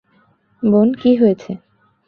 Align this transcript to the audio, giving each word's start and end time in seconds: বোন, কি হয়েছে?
বোন, 0.63 0.87
কি 1.01 1.11
হয়েছে? 1.15 1.51